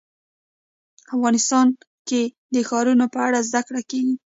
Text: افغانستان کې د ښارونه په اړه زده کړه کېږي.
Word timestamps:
افغانستان 1.15 1.67
کې 2.07 2.21
د 2.53 2.55
ښارونه 2.67 3.05
په 3.13 3.19
اړه 3.27 3.39
زده 3.49 3.61
کړه 3.67 3.81
کېږي. 3.89 4.15